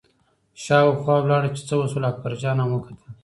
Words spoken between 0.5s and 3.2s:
شاوخوا لاړه چې څه وشول، اکبرجان هم وکتل.